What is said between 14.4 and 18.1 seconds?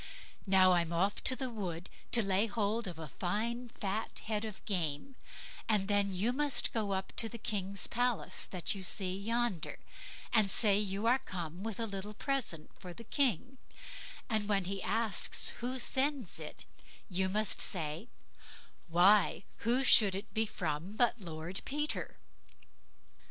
when he asks who sends it, you must say,